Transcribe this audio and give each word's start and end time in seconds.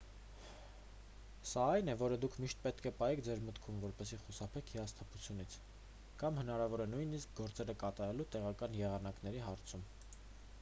սա 1.49 1.65
այն 1.73 1.91
է 1.91 1.93
որը 1.99 2.15
դուք 2.23 2.37
միշտ 2.43 2.63
պետք 2.63 2.87
է 2.89 2.91
պահեք 3.01 3.21
ձեր 3.27 3.43
մտքում 3.49 3.83
որպեսզի 3.83 4.19
խուսափեք 4.23 4.73
հիասթափությունից 4.77 5.59
կամ 6.23 6.41
հնարավոր 6.43 6.85
է 6.87 6.89
նույնիսկ՝ 6.95 7.37
գործերը 7.43 7.77
կատարելու 7.85 8.29
տեղական 8.39 8.81
եղանակների 8.83 9.45
հարցում։ 9.51 9.89